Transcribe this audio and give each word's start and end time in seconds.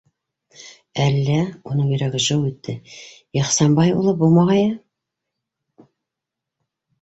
Әллә,- 1.01 1.35
уның 1.71 1.91
йөрәге 1.91 2.21
«жыу» 2.27 2.45
итте- 2.51 2.75
Ихсанбай, 3.41 3.93
улы, 3.99 4.15
булмағайы? 4.23 4.65